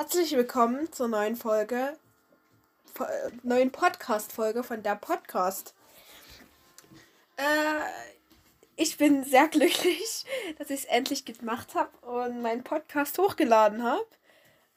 Herzlich 0.00 0.30
willkommen 0.36 0.92
zur 0.92 1.08
neuen 1.08 1.34
Folge, 1.34 1.96
äh, 3.00 3.30
neuen 3.42 3.72
Podcast-Folge 3.72 4.62
von 4.62 4.80
der 4.84 4.94
Podcast. 4.94 5.74
Äh, 7.36 7.42
ich 8.76 8.96
bin 8.96 9.24
sehr 9.24 9.48
glücklich, 9.48 10.24
dass 10.58 10.70
ich 10.70 10.82
es 10.82 10.84
endlich 10.84 11.24
gemacht 11.24 11.74
habe 11.74 11.90
und 12.06 12.42
meinen 12.42 12.62
Podcast 12.62 13.18
hochgeladen 13.18 13.82
habe. 13.82 14.06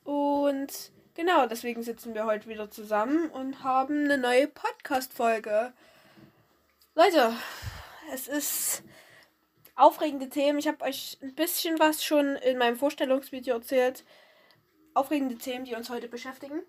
Und 0.05 0.91
genau, 1.13 1.45
deswegen 1.45 1.83
sitzen 1.83 2.15
wir 2.15 2.25
heute 2.25 2.49
wieder 2.49 2.71
zusammen 2.71 3.29
und 3.29 3.63
haben 3.63 4.05
eine 4.05 4.17
neue 4.17 4.47
Podcast-Folge. 4.47 5.71
Leute, 6.95 7.35
es 8.11 8.27
ist 8.27 8.81
aufregende 9.75 10.29
Themen. 10.29 10.57
Ich 10.57 10.67
habe 10.67 10.83
euch 10.83 11.19
ein 11.21 11.35
bisschen 11.35 11.77
was 11.77 12.03
schon 12.03 12.37
in 12.37 12.57
meinem 12.57 12.75
Vorstellungsvideo 12.75 13.57
erzählt. 13.57 14.03
Aufregende 14.93 15.37
Themen, 15.37 15.65
die 15.65 15.75
uns 15.75 15.89
heute 15.89 16.07
beschäftigen. 16.07 16.61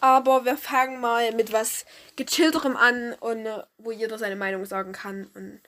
Aber 0.00 0.44
wir 0.44 0.56
fangen 0.56 1.00
mal 1.00 1.32
mit 1.32 1.52
was 1.52 1.84
gechillterem 2.16 2.76
an 2.76 3.14
und 3.20 3.46
äh, 3.46 3.62
wo 3.78 3.90
jeder 3.90 4.18
seine 4.18 4.36
Meinung 4.36 4.64
sagen 4.64 4.92
kann 4.92 5.30
und 5.34 5.60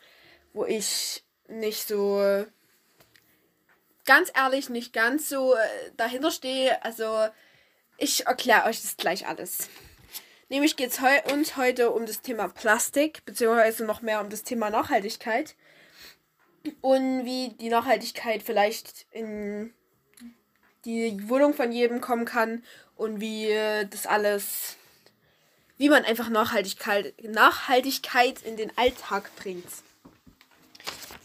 wo 0.55 0.65
ich 0.65 1.23
nicht 1.49 1.87
so 1.87 2.45
ganz 4.05 4.33
ehrlich 4.35 4.69
nicht 4.69 4.93
ganz 4.93 5.29
so 5.29 5.55
äh, 5.55 5.59
dahinter 5.97 6.31
stehe. 6.31 6.83
Also 6.83 7.29
ich 7.99 8.27
erkläre 8.27 8.67
euch 8.67 8.81
das 8.81 8.97
gleich 8.97 9.27
alles. 9.27 9.69
Nämlich 10.49 10.77
geht 10.77 10.91
es 10.91 11.01
heu 11.01 11.19
uns 11.33 11.57
heute 11.57 11.91
um 11.93 12.05
das 12.05 12.21
Thema 12.21 12.49
Plastik, 12.49 13.25
beziehungsweise 13.25 13.85
noch 13.85 14.03
mehr 14.03 14.21
um 14.21 14.29
das 14.29 14.43
Thema 14.43 14.71
Nachhaltigkeit. 14.71 15.55
Und 16.81 17.25
wie 17.25 17.51
die 17.59 17.71
Nachhaltigkeit 17.71 18.43
vielleicht 18.43 19.07
in 19.11 19.73
die 20.85 21.29
Wohnung 21.29 21.55
von 21.55 21.73
jedem 21.73 22.01
kommen 22.01 22.25
kann 22.25 22.63
und 22.97 23.21
wie 23.21 23.49
das 23.91 24.07
alles, 24.07 24.77
wie 25.79 25.89
man 25.89 26.05
einfach 26.05 26.29
Nachhaltigkeit, 26.29 27.15
Nachhaltigkeit 27.23 28.43
in 28.43 28.57
den 28.57 28.77
Alltag 28.77 29.31
bringt. 29.37 29.67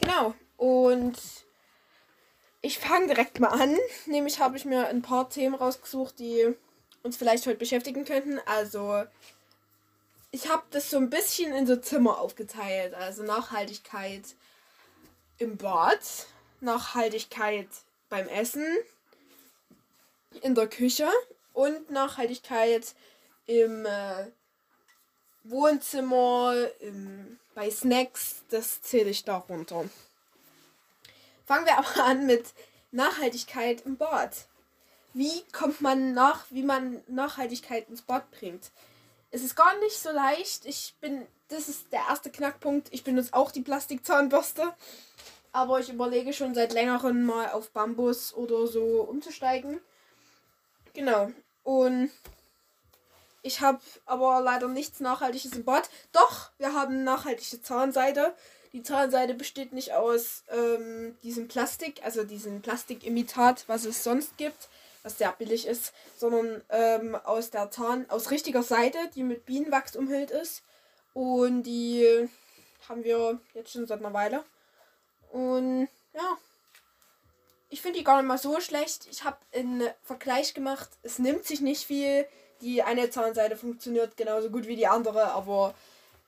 Genau. 0.02 0.34
Und 0.58 1.18
ich 2.62 2.80
fange 2.80 3.08
direkt 3.08 3.40
mal 3.40 3.50
an. 3.50 3.78
Nämlich 4.06 4.40
habe 4.40 4.58
ich 4.58 4.66
mir 4.66 4.88
ein 4.88 5.02
paar 5.02 5.30
Themen 5.30 5.56
rausgesucht, 5.56 6.20
die 6.20 6.54
uns 7.04 7.18
vielleicht 7.18 7.46
heute 7.46 7.58
beschäftigen 7.58 8.06
könnten. 8.06 8.40
Also 8.46 9.04
ich 10.32 10.50
habe 10.50 10.64
das 10.72 10.90
so 10.90 10.98
ein 10.98 11.10
bisschen 11.10 11.54
in 11.54 11.68
so 11.68 11.76
Zimmer 11.76 12.20
aufgeteilt. 12.20 12.94
Also 12.94 13.24
Nachhaltigkeit 13.24 14.24
im 15.38 15.58
Bad, 15.58 16.00
Nachhaltigkeit 16.62 17.68
beim 18.10 18.28
Essen, 18.28 18.66
in 20.42 20.56
der 20.56 20.68
Küche 20.68 21.08
und 21.54 21.90
Nachhaltigkeit 21.90 22.94
im 23.46 23.86
äh, 23.86 24.28
Wohnzimmer, 25.44 26.54
im, 26.80 27.40
bei 27.56 27.70
Snacks. 27.72 28.44
Das 28.50 28.82
zähle 28.82 29.10
ich 29.10 29.24
darunter. 29.24 29.86
Fangen 31.46 31.66
wir 31.66 31.78
aber 31.78 32.04
an 32.04 32.26
mit 32.26 32.46
Nachhaltigkeit 32.92 33.86
im 33.86 33.98
Bad. 33.98 34.48
Wie 35.14 35.44
kommt 35.52 35.82
man 35.82 36.14
nach, 36.14 36.46
wie 36.50 36.64
man 36.64 37.02
Nachhaltigkeit 37.08 37.90
ins 37.90 38.02
Bad 38.02 38.30
bringt? 38.32 38.72
Es 39.32 39.42
ist 39.42 39.56
gar 39.56 39.78
nicht 39.80 39.98
so 39.98 40.12
leicht. 40.12 40.66
Ich 40.66 40.96
bin, 41.02 41.26
das 41.48 41.70
ist 41.70 41.92
der 41.92 42.02
erste 42.10 42.30
Knackpunkt. 42.30 42.90
Ich 42.92 43.04
benutze 43.04 43.34
auch 43.34 43.52
die 43.52 43.62
Plastikzahnbürste. 43.62 44.74
Aber 45.52 45.80
ich 45.80 45.90
überlege 45.90 46.34
schon 46.34 46.54
seit 46.54 46.74
längerem 46.74 47.26
mal 47.26 47.52
auf 47.52 47.72
Bambus 47.72 48.34
oder 48.34 48.68
so 48.68 49.02
umzusteigen. 49.02 49.80
Genau. 50.98 51.32
Und 51.62 52.10
ich 53.44 53.62
habe 53.62 53.80
aber 54.08 54.42
leider 54.42 54.68
nichts 54.68 55.00
Nachhaltiges 55.00 55.54
im 55.54 55.64
Bad. 55.64 55.88
Doch, 56.12 56.50
wir 56.58 56.74
haben 56.74 57.04
nachhaltige 57.04 57.62
Zahnseide. 57.62 58.34
Die 58.74 58.82
Zahnseide 58.82 59.36
besteht 59.36 59.74
nicht 59.74 59.94
aus 59.94 60.44
ähm, 60.50 61.16
diesem 61.22 61.48
Plastik, 61.48 62.04
also 62.04 62.24
diesem 62.24 62.64
Plastikimitat, 62.64 63.66
was 63.68 63.86
es 63.86 64.04
sonst 64.04 64.38
gibt, 64.38 64.70
was 65.04 65.20
sehr 65.20 65.32
billig 65.34 65.68
ist, 65.68 65.94
sondern 66.18 66.64
ähm, 66.70 67.14
aus 67.14 67.52
der 67.52 67.70
Zahn, 67.70 68.10
aus 68.10 68.32
richtiger 68.32 68.64
Seide, 68.64 68.98
die 69.14 69.22
mit 69.22 69.46
Bienenwachs 69.46 69.96
umhüllt 69.96 70.32
ist. 70.32 70.64
Und 71.14 71.62
die 71.62 72.28
haben 72.90 73.04
wir 73.04 73.40
jetzt 73.54 73.72
schon 73.72 73.86
seit 73.86 74.00
einer 74.00 74.14
Weile. 74.14 74.44
Und 75.32 75.90
ja, 76.16 76.38
ich 77.70 77.82
finde 77.82 78.00
die 78.00 78.04
gar 78.04 78.18
nicht 78.18 78.28
mal 78.28 78.38
so 78.38 78.60
schlecht. 78.62 79.08
Ich 79.12 79.24
habe 79.24 79.38
einen 79.54 79.90
Vergleich 80.04 80.54
gemacht. 80.54 80.90
Es 81.04 81.20
nimmt 81.20 81.46
sich 81.46 81.62
nicht 81.62 81.86
viel. 81.86 82.26
Die 82.62 82.82
eine 82.82 83.10
Zahnseide 83.10 83.56
funktioniert 83.56 84.18
genauso 84.18 84.50
gut 84.50 84.68
wie 84.68 84.76
die 84.76 84.88
andere, 84.88 85.32
aber 85.32 85.76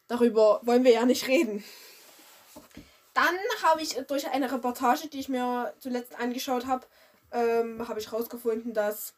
darüber 0.08 0.60
wollen 0.64 0.84
wir 0.84 0.92
ja 0.92 1.06
nicht 1.06 1.28
reden. 1.28 1.64
Dann 3.14 3.38
habe 3.64 3.82
ich 3.82 3.96
durch 4.08 4.28
eine 4.30 4.52
Reportage, 4.52 5.08
die 5.08 5.20
ich 5.20 5.30
mir 5.30 5.74
zuletzt 5.80 6.20
angeschaut 6.20 6.68
habe, 6.68 6.86
ähm, 7.32 7.88
habe 7.88 8.00
ich 8.00 8.12
herausgefunden, 8.12 8.74
dass 8.74 9.14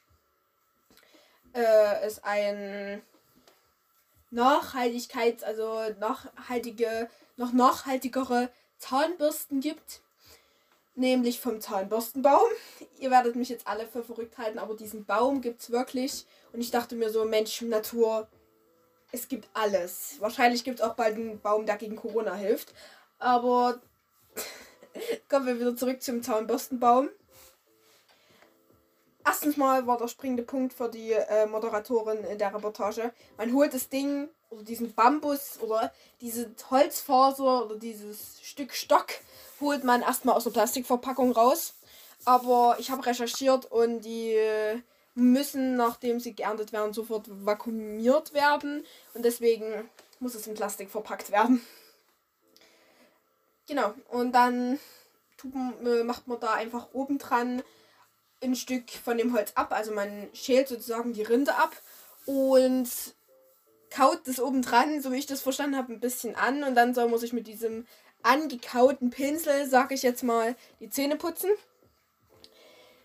äh, 1.53 2.01
es 2.01 2.23
ein 2.23 3.01
Nachhaltigkeits-, 4.31 5.43
also 5.43 5.83
nachhaltige, 5.99 7.09
noch 7.35 7.51
nachhaltigere 7.51 8.49
Zahnbürsten 8.77 9.59
gibt. 9.59 10.01
Nämlich 11.01 11.39
vom 11.39 11.59
Zahnbürstenbaum. 11.59 12.47
Ihr 12.99 13.09
werdet 13.09 13.35
mich 13.35 13.49
jetzt 13.49 13.65
alle 13.65 13.87
für 13.87 14.03
verrückt 14.03 14.37
halten, 14.37 14.59
aber 14.59 14.75
diesen 14.75 15.03
Baum 15.03 15.41
gibt 15.41 15.61
es 15.61 15.71
wirklich. 15.71 16.27
Und 16.53 16.61
ich 16.61 16.69
dachte 16.69 16.95
mir 16.95 17.09
so, 17.09 17.25
Mensch, 17.25 17.59
Natur, 17.63 18.27
es 19.11 19.27
gibt 19.27 19.49
alles. 19.55 20.17
Wahrscheinlich 20.19 20.63
gibt 20.63 20.79
es 20.79 20.85
auch 20.85 20.93
bald 20.93 21.15
einen 21.15 21.41
Baum, 21.41 21.65
der 21.65 21.77
gegen 21.77 21.95
Corona 21.95 22.35
hilft. 22.35 22.75
Aber 23.17 23.81
kommen 25.27 25.47
wir 25.47 25.59
wieder 25.59 25.75
zurück 25.75 26.03
zum 26.03 26.21
Zahnbürstenbaum. 26.21 27.09
Erstens 29.25 29.57
mal 29.57 29.85
war 29.87 29.97
der 29.97 30.07
springende 30.07 30.43
Punkt 30.43 30.73
für 30.73 30.89
die 30.89 31.11
äh, 31.11 31.45
Moderatorin 31.45 32.23
in 32.23 32.37
der 32.37 32.53
Reportage. 32.53 33.13
Man 33.37 33.53
holt 33.53 33.73
das 33.73 33.89
Ding 33.89 34.29
oder 34.49 34.63
diesen 34.63 34.93
Bambus 34.93 35.59
oder 35.61 35.91
diese 36.21 36.51
Holzfaser 36.69 37.65
oder 37.65 37.75
dieses 37.75 38.39
Stück 38.41 38.73
Stock 38.73 39.07
holt 39.59 39.83
man 39.83 40.01
erstmal 40.01 40.35
aus 40.35 40.43
der 40.45 40.51
Plastikverpackung 40.51 41.31
raus. 41.31 41.75
Aber 42.25 42.75
ich 42.79 42.91
habe 42.91 43.05
recherchiert 43.05 43.65
und 43.71 44.01
die 44.01 44.37
müssen, 45.15 45.75
nachdem 45.75 46.19
sie 46.19 46.35
geerntet 46.35 46.71
werden, 46.71 46.93
sofort 46.93 47.25
vakuumiert 47.45 48.33
werden. 48.33 48.85
Und 49.13 49.25
deswegen 49.25 49.89
muss 50.19 50.35
es 50.35 50.47
in 50.47 50.53
Plastik 50.53 50.89
verpackt 50.89 51.31
werden. 51.31 51.65
Genau. 53.67 53.93
Und 54.09 54.33
dann 54.33 54.79
äh, 55.85 56.03
macht 56.03 56.27
man 56.27 56.39
da 56.39 56.53
einfach 56.53 56.89
oben 56.93 57.17
dran 57.17 57.63
ein 58.41 58.55
Stück 58.55 58.89
von 58.91 59.17
dem 59.17 59.33
Holz 59.35 59.51
ab. 59.55 59.71
Also 59.71 59.93
man 59.93 60.29
schält 60.33 60.67
sozusagen 60.67 61.13
die 61.13 61.23
Rinde 61.23 61.55
ab 61.55 61.75
und 62.25 62.89
kaut 63.89 64.21
das 64.25 64.39
oben 64.39 64.61
dran, 64.61 65.01
so 65.01 65.11
wie 65.11 65.17
ich 65.17 65.25
das 65.25 65.41
verstanden 65.41 65.77
habe, 65.77 65.93
ein 65.93 65.99
bisschen 65.99 66.35
an. 66.35 66.63
Und 66.63 66.75
dann 66.75 66.93
soll 66.93 67.09
man 67.09 67.19
sich 67.19 67.33
mit 67.33 67.47
diesem 67.47 67.85
angekauten 68.23 69.09
Pinsel, 69.09 69.67
sag 69.67 69.91
ich 69.91 70.03
jetzt 70.03 70.23
mal, 70.23 70.55
die 70.79 70.89
Zähne 70.89 71.17
putzen. 71.17 71.49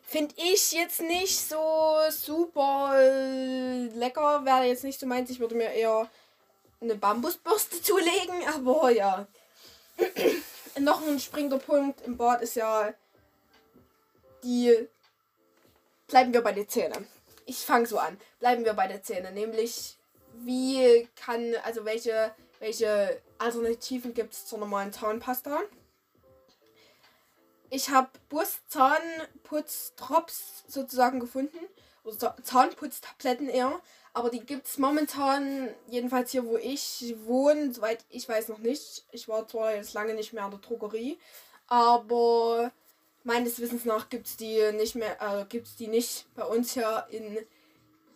Finde 0.09 0.35
ich 0.39 0.71
jetzt 0.71 1.01
nicht 1.01 1.37
so 1.37 1.99
super 2.11 2.95
lecker. 3.95 4.45
Wäre 4.45 4.65
jetzt 4.65 4.85
nicht 4.85 5.01
so 5.01 5.07
meins. 5.07 5.31
Ich 5.31 5.41
würde 5.41 5.57
mir 5.57 5.73
eher 5.73 6.09
eine 6.81 6.95
Bambusbürste 6.95 7.83
zulegen. 7.83 8.47
Aber 8.55 8.91
ja. 8.91 9.27
Noch 10.79 11.05
ein 11.07 11.19
springender 11.19 11.59
Punkt 11.59 12.03
im 12.03 12.17
Bad 12.17 12.43
ist 12.43 12.55
ja 12.55 12.95
die. 14.45 14.89
Bleiben 16.07 16.33
wir 16.33 16.43
bei 16.43 16.53
den 16.53 16.69
Zähnen. 16.69 17.07
Ich 17.47 17.59
fange 17.59 17.87
so 17.87 17.99
an. 17.99 18.19
Bleiben 18.39 18.65
wir 18.65 18.75
bei 18.75 18.87
den 18.87 19.03
Zähnen. 19.03 19.35
Nämlich, 19.35 19.97
wie 20.35 21.09
kann, 21.17 21.55
also 21.65 21.85
welche, 21.85 22.35
welche 22.61 23.21
Alternativen 23.39 24.15
gibt 24.15 24.33
es 24.33 24.47
zur 24.47 24.59
normalen 24.59 24.93
Zahnpasta? 24.93 25.61
Ich 27.71 27.91
habe 27.91 28.11
Bus 28.29 28.61
Zahnputzdrops 28.69 30.65
sozusagen 30.69 31.21
gefunden. 31.21 31.59
Oder 32.05 32.37
Zahnputztabletten 32.43 33.49
eher. 33.49 33.81
Aber 34.17 34.31
die 34.31 34.41
gibt 34.41 34.67
es 34.67 34.79
momentan, 34.79 35.69
jedenfalls 35.89 36.31
hier, 36.31 36.47
wo 36.47 36.57
ich 36.57 37.15
wohne, 37.25 37.75
soweit 37.75 38.05
ich 38.09 38.27
weiß 38.27 38.49
noch 38.49 38.61
nicht. 38.61 39.05
Ich 39.11 39.29
war 39.29 39.47
zwar 39.47 39.75
jetzt 39.75 39.93
lange 39.93 40.15
nicht 40.15 40.33
mehr 40.33 40.45
in 40.47 40.53
der 40.53 40.61
Drogerie, 40.61 41.19
aber 41.67 42.73
meines 43.27 43.61
Wissens 43.61 43.85
nach 43.85 44.09
gibt 44.09 44.27
es 44.27 44.37
die 44.37 44.73
nicht 44.73 44.95
mehr, 44.95 45.21
äh, 45.21 45.45
gibt 45.49 45.67
es 45.67 45.77
die 45.77 45.89
nicht 45.89 46.27
bei 46.35 46.45
uns 46.45 46.73
hier 46.73 47.07
in 47.11 47.39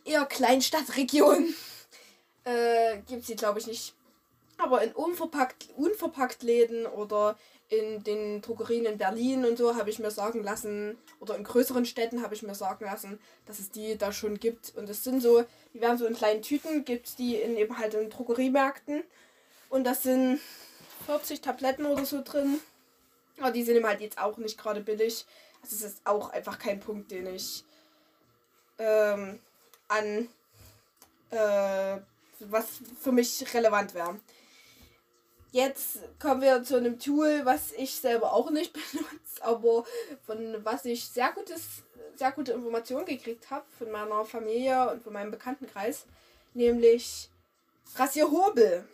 eher 0.05 0.25
Kleinstadtregion. 0.25 1.53
äh, 2.45 2.99
gibt 3.09 3.23
es 3.23 3.27
die, 3.27 3.37
glaube 3.37 3.59
ich, 3.59 3.67
nicht. 3.67 3.95
Aber 4.57 4.83
in 4.83 4.93
unverpackt, 4.93 5.69
unverpackt 5.77 6.43
Läden 6.43 6.87
oder 6.87 7.37
in 7.69 8.03
den 8.03 8.41
Drogerien 8.41 8.85
in 8.85 8.99
Berlin 8.99 9.45
und 9.45 9.57
so 9.57 9.77
habe 9.77 9.91
ich 9.91 10.01
mir 10.01 10.11
sagen 10.11 10.43
lassen, 10.43 10.99
oder 11.21 11.37
in 11.37 11.45
größeren 11.45 11.87
Städten 11.87 12.23
habe 12.23 12.35
ich 12.35 12.43
mir 12.43 12.55
sagen 12.55 12.85
lassen, 12.85 13.19
dass 13.47 13.59
es 13.59 13.71
die 13.71 13.97
da 13.97 14.13
schon 14.13 14.39
gibt. 14.39 14.73
Und 14.77 14.89
es 14.89 15.05
sind 15.05 15.21
so, 15.21 15.45
die 15.73 15.81
werden 15.81 15.99
so 15.99 16.07
in 16.07 16.15
kleinen 16.15 16.43
Tüten, 16.43 16.85
gibt 16.85 17.07
es 17.07 17.17
die 17.17 17.37
in 17.37 17.57
eben 17.57 17.79
halt 17.79 17.95
in 17.95 18.11
Drogeriemärkten. 18.11 19.05
Und 19.69 19.85
das 19.85 20.03
sind 20.03 20.41
40 21.07 21.41
Tabletten 21.41 21.87
oder 21.87 22.05
so 22.05 22.23
drin. 22.23 22.61
Aber 23.41 23.51
die 23.51 23.65
sind 23.65 23.85
halt 23.85 24.01
jetzt 24.01 24.19
auch 24.19 24.37
nicht 24.37 24.59
gerade 24.59 24.81
billig. 24.81 25.27
Also 25.63 25.77
es 25.77 25.83
ist 25.83 26.07
auch 26.07 26.31
einfach 26.31 26.59
kein 26.59 26.79
Punkt, 26.79 27.11
den 27.11 27.27
ich 27.35 27.65
ähm, 28.79 29.41
an 29.89 30.29
äh, 31.31 32.01
was 32.41 32.67
für 33.01 33.13
mich 33.13 33.45
relevant 33.55 33.95
wäre. 33.95 34.19
Jetzt 35.53 35.99
kommen 36.21 36.43
wir 36.43 36.63
zu 36.63 36.77
einem 36.77 36.99
Tool, 36.99 37.41
was 37.45 37.73
ich 37.73 37.95
selber 37.97 38.33
auch 38.33 38.51
nicht 38.51 38.73
benutze, 38.93 39.43
aber 39.43 39.85
von 40.25 40.65
was 40.65 40.85
ich 40.85 41.09
sehr 41.09 41.33
gutes, 41.33 41.83
sehr 42.15 42.33
gute 42.33 42.53
Informationen 42.53 43.05
gekriegt 43.05 43.51
habe 43.51 43.65
von 43.79 43.91
meiner 43.91 44.25
Familie 44.25 44.91
und 44.91 45.03
von 45.03 45.13
meinem 45.13 45.31
Bekanntenkreis, 45.31 46.07
nämlich 46.55 47.29
Rasierhobel. 47.97 48.87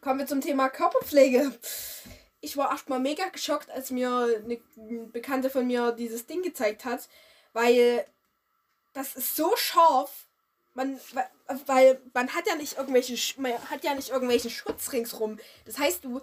Kommen 0.00 0.20
wir 0.20 0.26
zum 0.26 0.40
Thema 0.40 0.68
Körperpflege. 0.68 1.52
Ich 2.42 2.56
war 2.58 2.70
erstmal 2.70 3.00
mega 3.00 3.28
geschockt, 3.28 3.70
als 3.70 3.90
mir 3.90 4.10
eine 4.44 4.60
Bekannte 5.06 5.48
von 5.48 5.66
mir 5.66 5.92
dieses 5.92 6.26
Ding 6.26 6.42
gezeigt 6.42 6.84
hat, 6.84 7.08
weil 7.54 8.04
das 8.92 9.14
ist 9.14 9.36
so 9.36 9.56
scharf 9.56 10.26
man, 10.74 10.98
weil 11.66 12.00
man 12.14 12.34
hat 12.34 12.46
ja 12.46 12.54
nicht 12.54 12.76
irgendwelche, 12.78 13.40
man 13.40 13.52
hat 13.70 13.84
ja 13.84 13.94
nicht 13.94 14.10
irgendwelchen 14.10 14.50
Schutz 14.50 14.92
ringsrum. 14.92 15.38
Das 15.64 15.78
heißt, 15.78 16.04
du, 16.04 16.20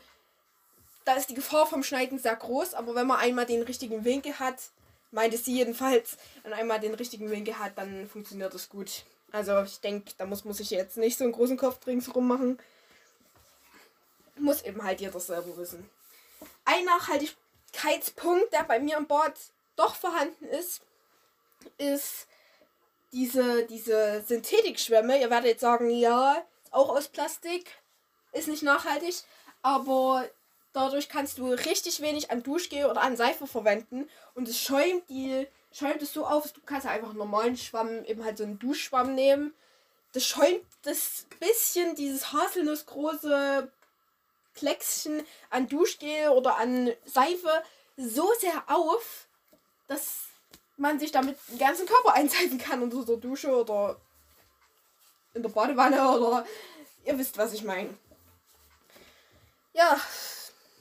da 1.06 1.14
ist 1.14 1.30
die 1.30 1.36
Gefahr 1.36 1.68
vom 1.68 1.84
Schneiden 1.84 2.20
sehr 2.20 2.36
groß, 2.36 2.74
aber 2.74 2.96
wenn 2.96 3.08
man 3.08 3.20
einmal 3.20 3.46
den 3.46 3.62
richtigen 3.62 4.06
Winkel 4.06 4.40
hat, 4.40 4.56
meinte 5.12 5.38
sie 5.38 5.56
jedenfalls, 5.56 6.18
wenn 6.44 6.54
einmal 6.54 6.80
den 6.80 6.94
richtigen 6.94 7.30
Winkel 7.32 7.58
hat, 7.58 7.78
dann 7.78 8.08
funktioniert 8.08 8.54
das 8.54 8.70
gut. 8.70 9.04
Also 9.32 9.62
ich 9.62 9.80
denke, 9.80 10.12
da 10.18 10.26
muss 10.26 10.46
man 10.46 10.54
sich 10.54 10.72
jetzt 10.72 10.98
nicht 10.98 11.18
so 11.18 11.24
einen 11.24 11.34
großen 11.34 11.58
Kopf 11.58 11.86
ringsrum 11.86 12.28
machen. 12.28 12.60
Muss 14.38 14.64
eben 14.64 14.84
halt 14.84 15.02
jeder 15.02 15.20
selber 15.20 15.56
wissen. 15.58 15.88
Ein 16.72 16.86
Nachhaltigkeitspunkt, 16.86 18.54
der 18.54 18.64
bei 18.64 18.80
mir 18.80 18.98
im 18.98 19.08
Bord 19.08 19.34
doch 19.76 19.96
vorhanden 19.96 20.46
ist, 20.46 20.82
ist 21.80 22.28
diese, 23.12 23.66
diese 23.66 24.24
Synthetikschwämme, 24.28 25.20
ihr 25.20 25.32
werdet 25.32 25.50
jetzt 25.50 25.62
sagen, 25.62 25.90
ja, 25.90 26.46
auch 26.70 26.90
aus 26.90 27.08
Plastik, 27.08 27.72
ist 28.34 28.48
nicht 28.48 28.62
nachhaltig, 28.62 29.16
aber 29.64 30.30
dadurch 30.72 31.10
kannst 31.10 31.40
du 31.40 31.48
richtig 31.48 32.02
wenig 32.02 32.30
an 32.30 32.44
Duschgel 32.44 32.86
oder 32.86 33.02
an 33.02 33.18
Seife 33.18 33.48
verwenden 33.48 34.08
und 34.36 34.48
es 34.48 34.60
schäumt 34.60 35.10
die 35.10 35.48
schäumt 35.72 36.04
es 36.04 36.14
so 36.14 36.28
auf, 36.28 36.52
du 36.52 36.62
kannst 36.64 36.86
einfach 36.86 37.10
einen 37.10 37.18
normalen 37.18 37.58
Schwamm, 37.58 38.06
eben 38.06 38.24
halt 38.24 38.38
so 38.38 38.44
einen 38.44 38.60
Duschschwamm 38.60 39.16
nehmen. 39.16 39.56
Das 40.14 40.24
schäumt 40.24 40.62
das 40.84 41.26
bisschen 41.40 41.96
dieses 41.96 42.32
haselnussgroße 42.32 43.72
Kleckschen 44.60 45.26
an 45.50 45.68
Duschgel 45.68 46.30
oder 46.30 46.58
an 46.58 46.92
Seife 47.06 47.64
so 47.96 48.30
sehr 48.40 48.64
auf, 48.68 49.28
dass 49.88 50.26
man 50.78 51.00
sich 51.00 51.12
damit 51.12 51.38
den 51.48 51.60
ganzen 51.60 51.86
Körper 51.86 52.14
einseifen 52.14 52.58
kann 52.58 52.84
unter 52.84 53.06
der 53.06 53.18
Dusche 53.18 53.50
oder 53.50 54.00
in 55.34 55.44
der 55.44 55.50
Badewanne 55.50 56.10
oder 56.12 56.46
ihr 57.06 57.18
wisst, 57.18 57.38
was 57.38 57.54
ich 57.54 57.64
meine. 57.64 57.90
Ja, 59.74 60.00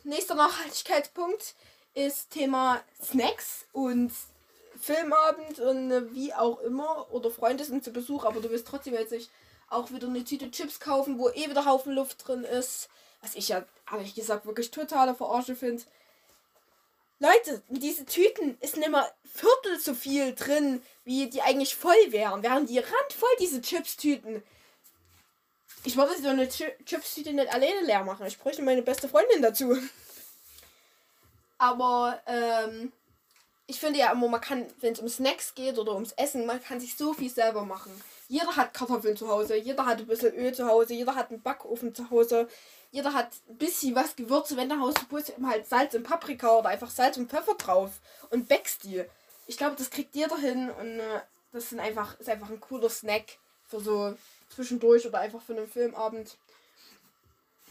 nächster 0.04 0.34
Nachhaltigkeitspunkt 0.34 1.54
ist 1.94 2.30
Thema 2.30 2.80
Snacks 3.02 3.66
und 3.72 4.12
Filmabend 4.80 5.58
und 5.60 6.14
wie 6.14 6.32
auch 6.34 6.60
immer 6.60 7.12
oder 7.12 7.30
Freunde 7.30 7.64
sind 7.64 7.84
zu 7.84 7.92
Besuch, 7.92 8.24
aber 8.24 8.40
du 8.40 8.50
willst 8.50 8.66
trotzdem 8.66 8.94
jetzt 8.94 9.12
nicht 9.12 9.30
auch 9.70 9.90
wieder 9.90 10.08
eine 10.08 10.24
Tüte 10.24 10.50
Chips 10.50 10.80
kaufen, 10.80 11.18
wo 11.18 11.28
eh 11.28 11.50
wieder 11.50 11.64
Haufen 11.64 11.92
Luft 11.92 12.26
drin 12.26 12.44
ist. 12.44 12.88
Was 13.20 13.34
ich 13.34 13.48
ja 13.48 13.64
ehrlich 13.90 14.14
gesagt 14.14 14.46
wirklich 14.46 14.70
totale 14.70 15.14
Verarsche 15.14 15.56
finde. 15.56 15.82
Leute, 17.20 17.62
in 17.68 17.80
diese 17.80 18.04
Tüten 18.04 18.56
ist 18.60 18.76
nicht 18.76 18.90
mal 18.90 19.10
Viertel 19.24 19.80
so 19.80 19.94
viel 19.94 20.34
drin, 20.34 20.82
wie 21.04 21.28
die 21.28 21.42
eigentlich 21.42 21.74
voll 21.74 21.96
wären. 22.10 22.42
Wären 22.42 22.66
die 22.66 22.78
randvoll, 22.78 23.28
diese 23.40 23.60
Chips-Tüten. 23.60 24.42
Ich 25.84 25.96
wollte 25.96 26.20
so 26.20 26.28
eine 26.28 26.48
Chips-Tüte 26.48 27.32
nicht 27.32 27.52
alleine 27.52 27.80
leer 27.80 28.04
machen. 28.04 28.26
Ich 28.26 28.38
bräuchte 28.38 28.62
meine 28.62 28.82
beste 28.82 29.08
Freundin 29.08 29.42
dazu. 29.42 29.76
Aber, 31.58 32.20
ähm, 32.26 32.92
ich 33.66 33.80
finde 33.80 33.98
ja 33.98 34.12
immer, 34.12 34.28
man 34.28 34.40
kann, 34.40 34.66
wenn 34.80 34.92
es 34.92 35.00
um 35.00 35.08
Snacks 35.08 35.54
geht 35.54 35.78
oder 35.78 35.94
ums 35.94 36.12
Essen, 36.12 36.46
man 36.46 36.62
kann 36.62 36.80
sich 36.80 36.96
so 36.96 37.12
viel 37.12 37.30
selber 37.30 37.64
machen. 37.64 37.92
Jeder 38.28 38.56
hat 38.56 38.74
Kartoffeln 38.74 39.16
zu 39.16 39.28
Hause, 39.28 39.56
jeder 39.56 39.86
hat 39.86 39.98
ein 39.98 40.06
bisschen 40.06 40.34
Öl 40.34 40.54
zu 40.54 40.66
Hause, 40.66 40.94
jeder 40.94 41.14
hat 41.14 41.30
einen 41.30 41.42
Backofen 41.42 41.94
zu 41.94 42.10
Hause, 42.10 42.46
jeder 42.90 43.14
hat 43.14 43.30
ein 43.48 43.56
bisschen 43.56 43.94
was 43.94 44.16
Gewürze. 44.16 44.56
Wenn 44.56 44.68
der 44.68 44.80
Haus 44.80 44.94
ist, 45.10 45.30
eben 45.30 45.48
halt 45.48 45.66
Salz 45.66 45.94
und 45.94 46.04
Paprika 46.04 46.58
oder 46.58 46.68
einfach 46.68 46.90
Salz 46.90 47.16
und 47.16 47.30
Pfeffer 47.30 47.54
drauf 47.54 48.00
und 48.30 48.48
backst 48.48 48.84
die. 48.84 49.02
Ich 49.46 49.56
glaube, 49.56 49.76
das 49.76 49.90
kriegt 49.90 50.14
jeder 50.14 50.36
hin 50.36 50.70
und 50.70 51.00
äh, 51.00 51.20
das 51.52 51.70
sind 51.70 51.80
einfach, 51.80 52.18
ist 52.20 52.28
einfach 52.28 52.50
ein 52.50 52.60
cooler 52.60 52.90
Snack 52.90 53.38
für 53.66 53.80
so 53.80 54.14
zwischendurch 54.48 55.06
oder 55.06 55.20
einfach 55.20 55.42
für 55.42 55.56
einen 55.56 55.66
Filmabend. 55.66 56.36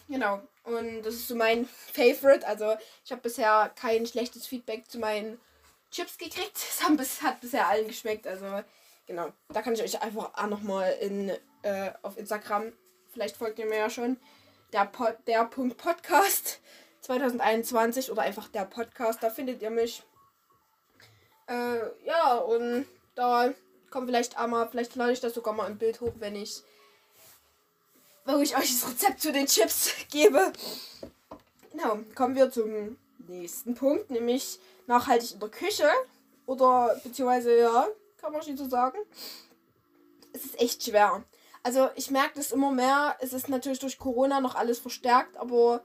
Genau. 0.10 0.42
Und 0.64 1.04
das 1.04 1.16
ist 1.16 1.28
so 1.28 1.36
mein 1.36 1.66
Favorite. 1.66 2.48
Also 2.48 2.76
ich 3.06 3.12
habe 3.12 3.22
bisher 3.22 3.72
kein 3.76 4.06
schlechtes 4.06 4.48
Feedback 4.48 4.90
zu 4.90 5.00
meinen 5.00 5.40
Chips 5.92 6.18
gekriegt. 6.18 6.58
Es 7.02 7.22
hat 7.22 7.42
bisher 7.42 7.68
allen 7.68 7.88
geschmeckt. 7.88 8.28
Also 8.28 8.46
genau. 9.08 9.32
Da 9.50 9.62
kann 9.62 9.74
ich 9.74 9.82
euch 9.82 10.02
einfach 10.02 10.34
auch 10.36 10.48
nochmal 10.48 10.92
in, 11.02 11.32
äh, 11.64 11.92
auf 12.04 12.18
Instagram, 12.18 12.72
vielleicht 13.12 13.38
folgt 13.38 13.58
ihr 13.60 13.66
mir 13.66 13.78
ja 13.78 13.90
schon, 13.90 14.18
der, 14.74 14.86
Pod, 14.86 15.18
der 15.26 15.46
Punkt 15.46 15.78
Podcast 15.78 16.60
2021 17.02 18.12
oder 18.12 18.22
einfach 18.22 18.50
der 18.50 18.66
Podcast, 18.66 19.24
da 19.24 19.30
findet 19.30 19.62
ihr 19.62 19.72
mich. 19.72 20.04
Äh, 21.48 21.80
ja, 22.06 22.36
und 22.36 22.86
da 23.16 23.54
kommt 23.90 24.08
vielleicht 24.08 24.38
einmal, 24.38 24.68
vielleicht 24.70 24.96
lade 24.96 25.14
ich 25.14 25.22
das 25.22 25.34
sogar 25.34 25.54
mal 25.54 25.70
im 25.70 25.78
Bild 25.78 26.02
hoch, 26.02 26.14
wenn 26.20 26.36
ich, 26.36 26.62
wenn 28.26 28.42
ich 28.42 28.58
euch 28.58 28.80
das 28.80 28.90
Rezept 28.90 29.22
zu 29.22 29.32
den 29.32 29.48
Chips 29.48 29.92
gebe. 30.12 30.52
Genau, 31.72 32.00
kommen 32.16 32.36
wir 32.36 32.52
zum 32.52 32.98
nächsten 33.28 33.76
Punkt, 33.76 34.10
nämlich 34.10 34.60
nachhaltig 34.88 35.34
in 35.34 35.40
der 35.40 35.50
Küche. 35.50 35.90
Oder 36.46 37.00
beziehungsweise 37.04 37.58
ja, 37.58 37.88
kann 38.18 38.34
man 38.34 38.42
schon 38.42 38.58
so 38.58 38.68
sagen. 38.68 38.98
Es 40.34 40.46
ist 40.46 40.60
echt 40.60 40.84
schwer. 40.84 41.24
Also 41.64 41.90
ich 41.96 42.12
merke 42.12 42.36
das 42.36 42.52
immer 42.52 42.72
mehr. 42.72 43.16
Es 43.20 43.34
ist 43.34 43.50
natürlich 43.50 43.80
durch 43.80 43.98
Corona 43.98 44.40
noch 44.40 44.56
alles 44.56 44.80
verstärkt, 44.80 45.38
aber 45.38 45.84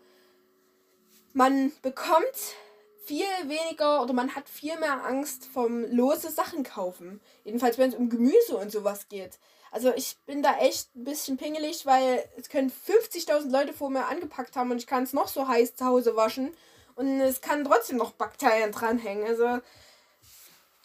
man 1.33 1.73
bekommt 1.83 2.55
viel 3.05 3.27
weniger 3.45 4.03
oder 4.03 4.13
man 4.13 4.35
hat 4.35 4.49
viel 4.49 4.79
mehr 4.79 5.05
Angst 5.05 5.45
vom 5.47 5.85
lose 5.85 6.31
Sachen 6.31 6.63
kaufen. 6.63 7.21
Jedenfalls, 7.45 7.79
wenn 7.79 7.91
es 7.91 7.97
um 7.97 8.09
Gemüse 8.09 8.57
und 8.57 8.71
sowas 8.71 9.09
geht. 9.09 9.39
Also 9.73 9.93
ich 9.95 10.19
bin 10.27 10.43
da 10.43 10.59
echt 10.59 10.95
ein 10.95 11.05
bisschen 11.05 11.39
pingelig, 11.39 11.87
weil 11.87 12.23
es 12.37 12.49
können 12.49 12.71
50.000 12.71 13.51
Leute 13.51 13.73
vor 13.73 13.91
mir 13.91 14.07
angepackt 14.07 14.55
haben 14.55 14.71
und 14.71 14.77
ich 14.77 14.87
kann 14.87 15.03
es 15.03 15.15
noch 15.15 15.29
so 15.29 15.49
heiß 15.49 15.75
zu 15.75 15.87
Hause 15.87 16.15
waschen 16.15 16.55
und 16.95 17.21
es 17.21 17.41
kann 17.41 17.65
trotzdem 17.65 17.97
noch 17.97 18.13
Bakterien 18.13 18.71
dranhängen. 18.71 19.27
Also 19.27 19.61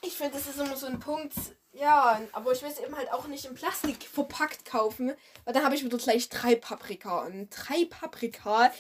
ich 0.02 0.16
finde, 0.16 0.34
das 0.34 0.48
ist 0.48 0.60
immer 0.60 0.78
so 0.78 0.86
ein 0.86 1.00
Punkt, 1.00 1.34
ja, 1.72 2.22
aber 2.32 2.52
ich 2.52 2.62
will 2.62 2.70
es 2.70 2.80
eben 2.80 2.96
halt 2.96 3.12
auch 3.12 3.28
nicht 3.28 3.46
in 3.46 3.56
Plastik 3.56 4.04
verpackt 4.04 4.66
kaufen, 4.66 5.14
weil 5.46 5.54
dann 5.54 5.64
habe 5.64 5.76
ich 5.76 5.84
wieder 5.84 5.98
gleich 5.98 6.30
drei 6.30 6.56
Paprika. 6.56 7.26
Und 7.26 7.50
drei 7.50 7.86
Paprika, 7.86 8.72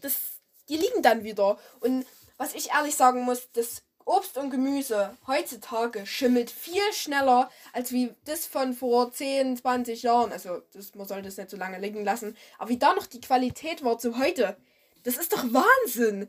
das, 0.00 0.40
die 0.68 0.76
liegen 0.76 1.02
dann 1.02 1.24
wieder. 1.24 1.58
Und 1.80 2.06
was 2.36 2.54
ich 2.54 2.70
ehrlich 2.70 2.94
sagen 2.94 3.22
muss, 3.22 3.50
das 3.52 3.82
Obst 4.06 4.38
und 4.38 4.50
Gemüse 4.50 5.16
heutzutage 5.26 6.06
schimmelt 6.06 6.50
viel 6.50 6.92
schneller 6.92 7.50
als 7.72 7.92
wie 7.92 8.14
das 8.24 8.46
von 8.46 8.72
vor 8.72 9.12
10, 9.12 9.58
20 9.58 10.02
Jahren. 10.02 10.32
Also, 10.32 10.62
das, 10.72 10.94
man 10.94 11.06
sollte 11.06 11.28
es 11.28 11.36
nicht 11.36 11.50
so 11.50 11.56
lange 11.56 11.78
liegen 11.78 12.04
lassen. 12.04 12.36
Aber 12.58 12.70
wie 12.70 12.78
da 12.78 12.94
noch 12.94 13.06
die 13.06 13.20
Qualität 13.20 13.84
war 13.84 13.98
zu 13.98 14.18
heute, 14.18 14.56
das 15.04 15.16
ist 15.16 15.32
doch 15.32 15.44
Wahnsinn. 15.44 16.28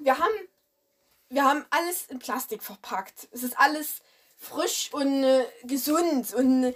Wir 0.00 0.18
haben, 0.18 0.34
wir 1.34 1.44
haben 1.44 1.64
alles 1.70 2.06
in 2.06 2.18
Plastik 2.18 2.62
verpackt. 2.62 3.28
Es 3.32 3.42
ist 3.42 3.58
alles 3.58 4.00
frisch 4.36 4.90
und 4.92 5.24
äh, 5.24 5.44
gesund 5.64 6.32
und 6.34 6.74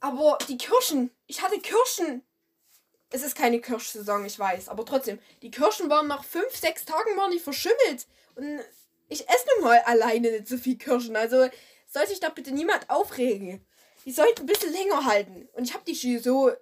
aber 0.00 0.38
die 0.48 0.58
Kirschen, 0.58 1.10
ich 1.26 1.42
hatte 1.42 1.58
Kirschen. 1.60 2.22
Es 3.10 3.22
ist 3.22 3.36
keine 3.36 3.60
Kirschsaison, 3.60 4.24
ich 4.24 4.38
weiß, 4.38 4.68
aber 4.68 4.84
trotzdem, 4.84 5.18
die 5.42 5.50
Kirschen 5.50 5.88
waren 5.88 6.08
nach 6.08 6.24
fünf, 6.24 6.56
sechs 6.56 6.84
Tagen 6.84 7.16
waren 7.16 7.30
die 7.30 7.38
verschimmelt 7.38 8.06
und 8.34 8.60
ich 9.08 9.28
esse 9.28 9.46
nun 9.54 9.64
mal 9.64 9.78
alleine 9.80 10.30
nicht 10.32 10.48
so 10.48 10.56
viel 10.56 10.76
Kirschen. 10.76 11.14
Also 11.14 11.48
soll 11.86 12.06
sich 12.06 12.20
da 12.20 12.30
bitte 12.30 12.52
niemand 12.52 12.90
aufregen. 12.90 13.64
Die 14.04 14.12
sollten 14.12 14.42
ein 14.42 14.46
bisschen 14.46 14.72
länger 14.72 15.04
halten. 15.04 15.48
Und 15.52 15.64
ich 15.64 15.74
habe 15.74 15.84
die 15.84 16.18
so 16.18 16.52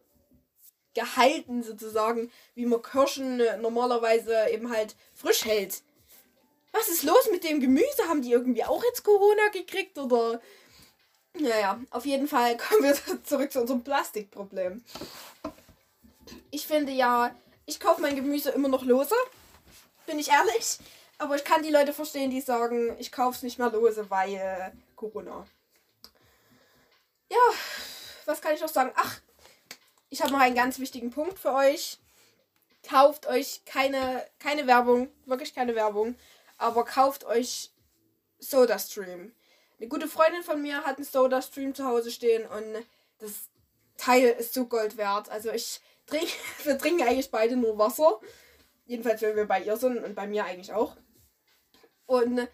gehalten 0.95 1.63
sozusagen, 1.63 2.31
wie 2.55 2.67
man 2.67 2.83
Kirschen 2.83 3.41
normalerweise 3.61 4.51
eben 4.51 4.71
halt 4.71 4.95
frisch 5.15 5.45
hält. 5.45 5.83
Was 6.73 6.89
ist 6.89 7.03
los 7.03 7.29
mit 7.31 7.45
dem 7.45 7.61
Gemüse? 7.61 8.09
Haben 8.09 8.23
die 8.23 8.33
irgendwie 8.33 8.65
auch 8.65 8.83
jetzt 8.83 9.05
Corona 9.05 9.49
gekriegt 9.53 9.99
oder? 9.99 10.41
Naja, 11.35 11.81
auf 11.91 12.05
jeden 12.05 12.29
Fall 12.29 12.57
kommen 12.69 12.83
wir 12.83 13.25
zurück 13.25 13.53
zu 13.53 13.61
unserem 13.61 13.85
Plastikproblem. 13.85 14.83
Ich 16.51 16.67
finde 16.67 16.93
ja, 16.93 17.35
ich 17.67 17.79
kaufe 17.79 18.01
mein 18.01 18.17
Gemüse 18.17 18.51
immer 18.51 18.69
noch 18.69 18.85
lose. 18.85 19.15
Bin 20.07 20.19
ich 20.19 20.29
ehrlich. 20.29 20.79
Aber 21.19 21.37
ich 21.37 21.45
kann 21.45 21.63
die 21.63 21.71
Leute 21.71 21.93
verstehen, 21.93 22.31
die 22.31 22.41
sagen, 22.41 22.97
ich 22.99 23.13
kaufe 23.13 23.37
es 23.37 23.43
nicht 23.43 23.59
mehr 23.59 23.71
lose, 23.71 24.11
weil 24.11 24.73
Corona. 24.97 25.47
Ja, 27.31 27.39
was 28.27 28.41
kann 28.41 28.55
ich 28.55 28.61
noch 28.61 28.69
sagen? 28.69 28.93
Ach, 28.97 29.21
ich 30.11 30.21
habe 30.21 30.33
noch 30.33 30.41
einen 30.41 30.57
ganz 30.57 30.79
wichtigen 30.79 31.11
Punkt 31.11 31.39
für 31.39 31.55
euch. 31.55 31.99
Kauft 32.89 33.27
euch 33.29 33.65
keine, 33.65 34.27
keine 34.41 34.67
Werbung, 34.67 35.09
wirklich 35.25 35.55
keine 35.55 35.75
Werbung, 35.75 36.17
aber 36.59 36.85
kauft 36.85 37.25
euch 37.25 37.71
SodaStream. 38.39 39.33
Eine 39.79 39.89
gute 39.89 40.09
Freundin 40.09 40.43
von 40.43 40.61
mir 40.63 40.85
hat 40.85 40.97
einen 40.97 41.07
SodaStream 41.07 41.75
zu 41.75 41.85
Hause 41.85 42.11
stehen 42.11 42.47
und 42.47 42.87
das 43.19 43.33
Teil 43.97 44.29
ist 44.39 44.55
so 44.55 44.67
Gold 44.67 44.97
wert. 44.97 45.29
Also 45.29 45.51
ich 45.51 45.81
trinke, 46.07 46.33
wir 46.65 46.79
trinken 46.79 47.03
eigentlich 47.03 47.31
beide 47.31 47.57
nur 47.57 47.79
Wasser. 47.79 48.21
Jedenfalls, 48.87 49.23
wenn 49.23 49.37
wir 49.37 49.47
bei 49.47 49.63
ihr 49.63 49.77
sind 49.77 50.03
und 50.03 50.15
bei 50.15 50.27
mir 50.27 50.45
eigentlich 50.45 50.73
auch. 50.73 50.97
Und 52.07 52.49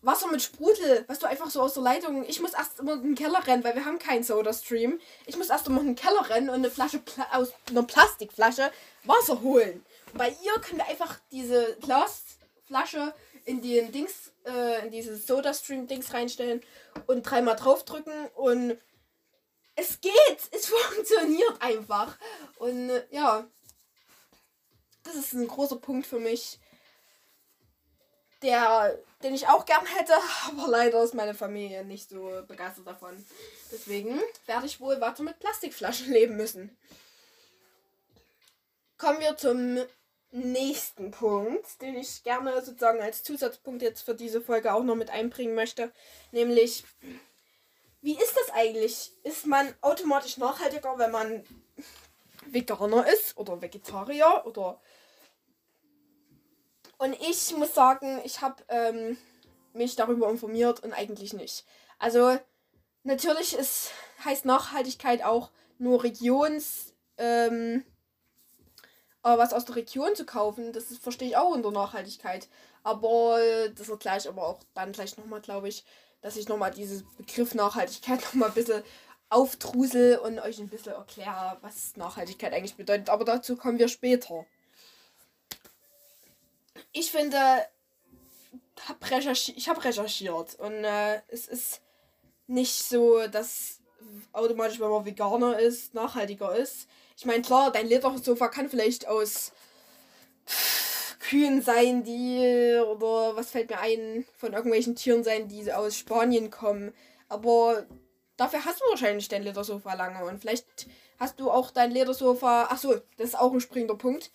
Wasser 0.00 0.28
mit 0.28 0.42
Sprudel, 0.42 1.04
was 1.08 1.18
du 1.18 1.26
einfach 1.26 1.50
so 1.50 1.60
aus 1.60 1.74
der 1.74 1.82
Leitung. 1.82 2.24
Ich 2.28 2.40
muss 2.40 2.52
erst 2.52 2.78
immer 2.78 2.94
in 2.94 3.02
den 3.02 3.14
Keller 3.14 3.46
rennen, 3.46 3.64
weil 3.64 3.74
wir 3.74 3.84
haben 3.84 3.98
keinen 3.98 4.22
Soda-Stream. 4.22 5.00
Ich 5.26 5.36
muss 5.36 5.50
erst 5.50 5.66
immer 5.66 5.80
in 5.80 5.88
den 5.88 5.96
Keller 5.96 6.28
rennen 6.30 6.48
und 6.48 6.56
eine 6.56 6.70
Flasche 6.70 6.98
Pla 6.98 7.26
aus 7.32 7.52
einer 7.68 7.82
Plastikflasche 7.82 8.70
Wasser 9.04 9.40
holen. 9.42 9.84
bei 10.14 10.28
ihr 10.28 10.60
können 10.60 10.78
wir 10.78 10.86
einfach 10.86 11.18
diese 11.32 11.76
Glasflasche 12.68 13.14
in 13.44 13.62
den 13.62 13.90
Dings, 13.92 14.32
äh, 14.46 14.84
in 14.84 14.92
dieses 14.92 15.26
Soda-Stream-Dings 15.26 16.12
reinstellen 16.12 16.62
und 17.06 17.22
dreimal 17.22 17.56
draufdrücken 17.56 18.28
und 18.34 18.78
es 19.74 20.00
geht. 20.00 20.14
Es 20.50 20.66
funktioniert 20.92 21.60
einfach. 21.60 22.16
Und 22.58 22.90
äh, 22.90 23.06
ja, 23.10 23.46
das 25.02 25.14
ist 25.14 25.32
ein 25.32 25.48
großer 25.48 25.76
Punkt 25.76 26.06
für 26.06 26.20
mich 26.20 26.58
der, 28.42 28.98
den 29.22 29.34
ich 29.34 29.48
auch 29.48 29.64
gern 29.64 29.84
hätte, 29.84 30.12
aber 30.48 30.68
leider 30.68 31.02
ist 31.02 31.14
meine 31.14 31.34
Familie 31.34 31.84
nicht 31.84 32.08
so 32.08 32.42
begeistert 32.46 32.86
davon. 32.86 33.24
Deswegen 33.72 34.20
werde 34.46 34.66
ich 34.66 34.80
wohl 34.80 35.00
weiter 35.00 35.22
mit 35.22 35.38
Plastikflaschen 35.40 36.12
leben 36.12 36.36
müssen. 36.36 36.76
Kommen 38.96 39.20
wir 39.20 39.36
zum 39.36 39.78
nächsten 40.30 41.10
Punkt, 41.10 41.80
den 41.80 41.96
ich 41.96 42.22
gerne 42.22 42.62
sozusagen 42.62 43.00
als 43.00 43.22
Zusatzpunkt 43.22 43.82
jetzt 43.82 44.02
für 44.02 44.14
diese 44.14 44.40
Folge 44.40 44.74
auch 44.74 44.84
noch 44.84 44.94
mit 44.94 45.10
einbringen 45.10 45.54
möchte. 45.54 45.92
Nämlich, 46.32 46.84
wie 48.02 48.16
ist 48.16 48.36
das 48.36 48.50
eigentlich? 48.54 49.12
Ist 49.24 49.46
man 49.46 49.74
automatisch 49.80 50.36
nachhaltiger, 50.36 50.98
wenn 50.98 51.10
man 51.10 51.44
Veganer 52.46 53.06
ist 53.12 53.36
oder 53.36 53.60
Vegetarier 53.60 54.42
oder 54.44 54.80
und 56.98 57.14
ich 57.20 57.56
muss 57.56 57.74
sagen, 57.74 58.20
ich 58.24 58.40
habe 58.42 58.62
ähm, 58.68 59.16
mich 59.72 59.94
darüber 59.94 60.28
informiert 60.28 60.82
und 60.82 60.92
eigentlich 60.92 61.32
nicht. 61.32 61.64
Also 61.98 62.36
natürlich 63.04 63.56
ist, 63.56 63.92
heißt 64.24 64.44
Nachhaltigkeit 64.44 65.22
auch 65.22 65.50
nur 65.78 66.02
Regions, 66.02 66.94
ähm, 67.16 67.84
aber 69.28 69.42
was 69.42 69.52
aus 69.52 69.64
der 69.64 69.76
Region 69.76 70.14
zu 70.14 70.24
kaufen, 70.24 70.72
das 70.72 70.96
verstehe 70.98 71.28
ich 71.28 71.36
auch 71.36 71.50
unter 71.50 71.70
Nachhaltigkeit. 71.70 72.48
Aber 72.82 73.38
das 73.74 73.88
erkläre 73.88 74.18
ich 74.18 74.28
aber 74.28 74.46
auch 74.46 74.60
dann 74.74 74.92
gleich 74.92 75.16
nochmal, 75.16 75.40
glaube 75.40 75.68
ich, 75.68 75.84
dass 76.20 76.36
ich 76.36 76.48
nochmal 76.48 76.70
diesen 76.70 77.06
Begriff 77.16 77.54
Nachhaltigkeit 77.54 78.20
nochmal 78.24 78.48
ein 78.48 78.54
bisschen 78.54 78.82
auftrusel 79.30 80.18
und 80.18 80.38
euch 80.38 80.58
ein 80.58 80.68
bisschen 80.68 80.94
erkläre, 80.94 81.58
was 81.60 81.96
Nachhaltigkeit 81.96 82.52
eigentlich 82.52 82.76
bedeutet. 82.76 83.10
Aber 83.10 83.24
dazu 83.24 83.56
kommen 83.56 83.78
wir 83.78 83.88
später 83.88 84.46
ich 86.92 87.10
finde, 87.10 87.38
hab 88.88 89.10
ich 89.10 89.68
habe 89.68 89.84
recherchiert 89.84 90.54
und 90.56 90.84
äh, 90.84 91.20
es 91.28 91.46
ist 91.46 91.80
nicht 92.46 92.82
so, 92.84 93.26
dass 93.28 93.80
automatisch, 94.32 94.80
wenn 94.80 94.90
man 94.90 95.04
Veganer 95.04 95.58
ist, 95.58 95.94
nachhaltiger 95.94 96.56
ist. 96.56 96.88
Ich 97.18 97.24
meine, 97.24 97.42
klar, 97.42 97.72
dein 97.72 97.88
Ledersofa 97.88 98.46
kann 98.46 98.70
vielleicht 98.70 99.08
aus 99.08 99.50
Kühen 101.18 101.60
sein, 101.62 102.04
die 102.04 102.80
oder 102.80 103.34
was 103.34 103.50
fällt 103.50 103.70
mir 103.70 103.80
ein, 103.80 104.24
von 104.36 104.52
irgendwelchen 104.52 104.94
Tieren 104.94 105.24
sein, 105.24 105.48
die 105.48 105.72
aus 105.72 105.96
Spanien 105.96 106.52
kommen. 106.52 106.94
Aber 107.28 107.86
dafür 108.36 108.64
hast 108.64 108.80
du 108.80 108.84
wahrscheinlich 108.90 109.26
dein 109.26 109.42
Ledersofa 109.42 109.94
lange 109.94 110.24
und 110.26 110.40
vielleicht 110.40 110.86
hast 111.18 111.40
du 111.40 111.50
auch 111.50 111.72
dein 111.72 111.90
Ledersofa. 111.90 112.66
Achso, 112.66 112.94
das 113.16 113.30
ist 113.30 113.38
auch 113.38 113.52
ein 113.52 113.60
springender 113.60 113.96
Punkt. 113.96 114.30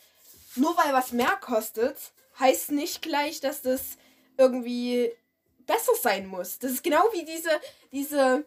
Nur 0.57 0.75
weil 0.75 0.91
was 0.91 1.13
mehr 1.13 1.37
kostet, 1.39 1.95
heißt 2.37 2.71
nicht 2.71 3.01
gleich, 3.01 3.39
dass 3.39 3.61
das 3.61 3.97
irgendwie 4.37 5.09
besser 5.65 5.93
sein 6.01 6.27
muss. 6.27 6.59
Das 6.59 6.71
ist 6.71 6.83
genau 6.83 7.05
wie 7.13 7.23
diese, 7.23 7.49
diese, 7.93 8.43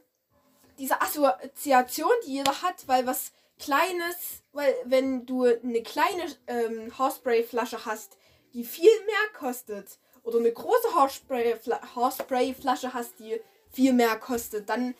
diese 0.78 1.00
Assoziation, 1.00 2.12
die 2.26 2.34
jeder 2.34 2.60
hat, 2.60 2.86
weil 2.86 3.06
was 3.06 3.32
Kleines, 3.58 4.42
weil 4.52 4.74
wenn 4.84 5.26
du 5.26 5.44
eine 5.44 5.82
kleine 5.82 6.24
ähm, 6.46 6.96
Haarspray-Flasche 6.98 7.84
hast, 7.86 8.18
die 8.52 8.64
viel 8.64 8.90
mehr 9.06 9.38
kostet, 9.38 9.98
oder 10.22 10.38
eine 10.38 10.52
große 10.52 10.94
Haarspray-Flasche 10.94 12.92
hast, 12.92 13.18
die 13.20 13.40
viel 13.70 13.92
mehr 13.92 14.16
kostet, 14.16 14.68
dann 14.68 14.94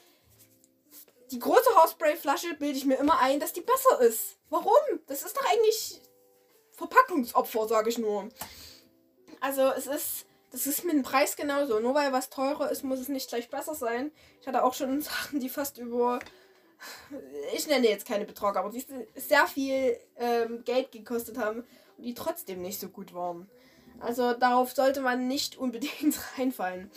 die 1.33 1.39
große 1.41 1.75
Haarspray-Flasche 1.75 2.55
bilde 2.55 2.79
ich 2.79 2.85
mir 2.85 2.97
immer 2.97 3.19
ein, 3.19 3.41
dass 3.41 3.53
die 3.53 3.61
besser 3.61 4.01
ist. 4.01 4.37
Warum? 4.49 5.01
Das 5.09 5.23
ist 5.23 5.37
doch 5.37 5.45
eigentlich 5.45 6.01
Verpackungsopfer, 6.73 7.67
sage 7.67 7.91
ich 7.91 7.99
nur. 7.99 8.29
Also 9.41 9.63
es 9.63 9.87
ist, 9.87 10.27
das 10.53 10.67
ist 10.67 10.85
mit 10.85 10.95
dem 10.95 11.03
Preis 11.03 11.37
genauso. 11.37 11.81
Nur 11.81 11.95
weil 11.95 12.13
was 12.13 12.31
teurer 12.31 12.71
ist, 12.71 12.85
muss 12.85 13.01
es 13.01 13.09
nicht 13.09 13.29
gleich 13.29 13.51
besser 13.51 13.75
sein. 13.75 14.13
Ich 14.41 14.47
hatte 14.47 14.63
auch 14.63 14.75
schon 14.75 15.01
Sachen, 15.03 15.41
die 15.41 15.49
fast 15.49 15.79
über, 15.79 16.21
ich 17.55 17.67
nenne 17.67 17.89
jetzt 17.89 18.07
keine 18.07 18.25
Betrag, 18.25 18.57
aber 18.57 18.71
die 18.71 18.85
sehr 19.15 19.47
viel 19.47 19.99
ähm, 20.17 20.65
Geld 20.65 20.93
gekostet 20.93 21.39
haben 21.39 21.65
und 21.97 22.05
die 22.05 22.15
trotzdem 22.15 22.63
nicht 22.63 22.81
so 22.81 22.89
gut 22.89 23.15
waren. 23.15 23.49
Also 24.01 24.35
darauf 24.35 24.73
sollte 24.73 25.01
man 25.01 25.27
nicht 25.27 25.57
unbedingt 25.57 26.19
reinfallen. 26.39 26.91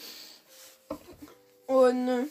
Und 1.67 2.07
äh, 2.07 2.25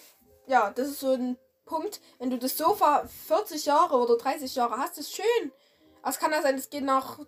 ja, 0.46 0.70
das 0.70 0.88
ist 0.88 1.00
so 1.00 1.12
ein 1.12 1.36
Punkt. 1.64 2.00
Wenn 2.18 2.30
du 2.30 2.38
das 2.38 2.56
Sofa 2.56 3.08
40 3.28 3.66
Jahre 3.66 3.96
oder 3.96 4.16
30 4.16 4.54
Jahre 4.54 4.78
hast, 4.78 4.98
ist 4.98 5.14
schön. 5.14 5.52
Aber 6.02 6.10
es 6.10 6.18
kann 6.18 6.32
ja 6.32 6.42
sein, 6.42 6.56
es 6.56 6.70
geht 6.70 6.84
nach 6.84 7.18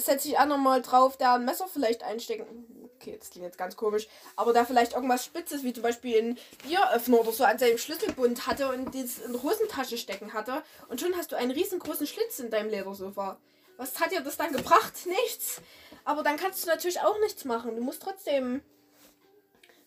setze 0.00 0.28
ich 0.28 0.38
auch 0.38 0.46
nochmal 0.46 0.82
drauf, 0.82 1.16
der 1.16 1.34
ein 1.34 1.44
Messer 1.44 1.68
vielleicht 1.68 2.02
einstecken. 2.02 2.66
Okay, 2.96 3.16
das 3.18 3.30
klingt 3.30 3.44
jetzt 3.46 3.58
ganz 3.58 3.76
komisch. 3.76 4.08
Aber 4.36 4.52
der 4.52 4.64
vielleicht 4.64 4.92
irgendwas 4.92 5.24
Spitzes, 5.24 5.62
wie 5.62 5.72
zum 5.72 5.82
Beispiel 5.82 6.18
ein 6.22 6.38
Bieröffner 6.66 7.20
oder 7.20 7.32
so 7.32 7.44
an 7.44 7.58
seinem 7.58 7.78
Schlüsselbund 7.78 8.46
hatte 8.46 8.68
und 8.68 8.94
das 8.94 9.18
in 9.18 9.32
der 9.32 9.42
Hosentasche 9.42 9.98
stecken 9.98 10.32
hatte. 10.32 10.62
Und 10.88 11.00
schon 11.00 11.16
hast 11.16 11.32
du 11.32 11.36
einen 11.36 11.50
riesengroßen 11.50 12.06
Schlitz 12.06 12.38
in 12.38 12.50
deinem 12.50 12.70
Ledersofa. 12.70 13.38
Was 13.76 14.00
hat 14.00 14.12
dir 14.12 14.20
das 14.20 14.36
dann 14.36 14.52
gebracht? 14.52 14.94
Nichts. 15.06 15.60
Aber 16.04 16.22
dann 16.22 16.36
kannst 16.36 16.64
du 16.64 16.68
natürlich 16.68 17.00
auch 17.00 17.18
nichts 17.20 17.44
machen. 17.44 17.76
Du 17.76 17.82
musst 17.82 18.02
trotzdem 18.02 18.62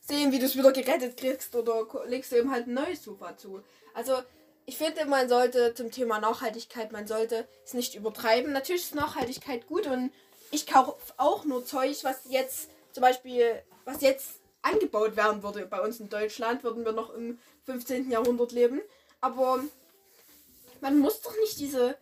sehen, 0.02 0.32
wie 0.32 0.40
du 0.40 0.46
es 0.46 0.56
wieder 0.56 0.72
gerettet 0.72 1.18
kriegst 1.18 1.56
oder 1.56 1.86
legst 2.06 2.32
du 2.32 2.38
eben 2.38 2.52
halt 2.52 2.68
ein 2.68 2.74
neues 2.74 3.04
Sofa 3.04 3.38
zu. 3.38 3.62
Also 3.94 4.14
ich 4.66 4.78
finde, 4.78 5.06
man 5.06 5.30
sollte 5.30 5.74
zum 5.74 5.92
Thema 5.92 6.20
Nachhaltigkeit, 6.20 6.92
man 6.92 7.08
sollte 7.08 7.48
es 7.66 7.74
nicht 7.74 7.96
übertreiben. 7.96 8.52
Natürlich 8.52 8.84
ist 8.84 8.96
Nachhaltigkeit 8.96 9.68
gut 9.68 9.88
und 9.88 10.12
ich 10.52 10.66
kaufe 10.66 10.98
auch 11.18 11.46
nur 11.46 11.66
Zeug, 11.66 12.04
was 12.04 12.22
jetzt 12.30 12.70
zum 12.98 13.04
Beispiel, 13.04 13.62
was 13.86 14.02
jetzt 14.02 14.42
angebaut 14.64 15.16
werden 15.16 15.44
würde 15.44 15.68
bei 15.68 15.80
uns 15.82 16.00
in 16.00 16.10
Deutschland, 16.10 16.64
würden 16.64 16.84
wir 16.84 16.94
noch 16.94 17.14
im 17.14 17.38
15. 17.66 18.10
Jahrhundert 18.10 18.52
leben. 18.54 18.82
Aber 19.22 19.64
man 20.82 20.98
muss 20.98 21.22
doch 21.22 21.36
nicht 21.36 21.60
diese 21.60 21.96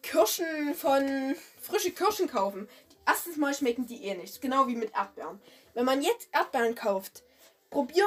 Kirschen 0.00 0.74
von 0.74 1.36
frische 1.60 1.90
Kirschen 1.90 2.28
kaufen. 2.28 2.66
Erstens 3.06 3.36
mal 3.36 3.52
schmecken 3.52 3.86
die 3.86 4.04
eh 4.04 4.14
nicht, 4.14 4.40
genau 4.40 4.68
wie 4.68 4.74
mit 4.74 4.94
Erdbeeren. 4.94 5.38
Wenn 5.74 5.84
man 5.84 6.00
jetzt 6.00 6.30
Erdbeeren 6.32 6.74
kauft, 6.74 7.22
probier 7.68 8.06